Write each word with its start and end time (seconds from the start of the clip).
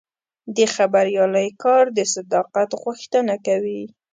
د 0.55 0.57
خبریالۍ 0.75 1.49
کار 1.63 1.85
د 1.97 1.99
صداقت 2.13 2.69
غوښتنه 2.83 3.35
کوي. 3.45 3.81